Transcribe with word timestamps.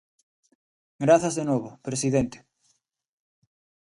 Grazas 1.03 1.35
de 1.39 1.43
novo, 1.49 1.69
presidente. 1.87 2.37